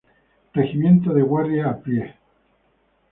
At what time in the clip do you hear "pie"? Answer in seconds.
1.79-2.15